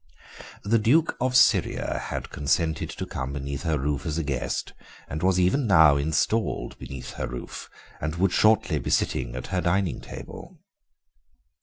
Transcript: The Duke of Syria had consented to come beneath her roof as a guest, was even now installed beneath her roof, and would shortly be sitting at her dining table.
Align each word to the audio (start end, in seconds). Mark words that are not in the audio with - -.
The 0.63 0.79
Duke 0.79 1.15
of 1.21 1.35
Syria 1.35 1.99
had 2.07 2.31
consented 2.31 2.89
to 2.89 3.05
come 3.05 3.33
beneath 3.33 3.61
her 3.61 3.77
roof 3.77 4.03
as 4.07 4.17
a 4.17 4.23
guest, 4.23 4.73
was 5.11 5.39
even 5.39 5.67
now 5.67 5.95
installed 5.97 6.75
beneath 6.79 7.11
her 7.11 7.27
roof, 7.27 7.69
and 7.99 8.15
would 8.15 8.31
shortly 8.31 8.79
be 8.79 8.89
sitting 8.89 9.35
at 9.35 9.45
her 9.53 9.61
dining 9.61 9.99
table. 10.01 10.57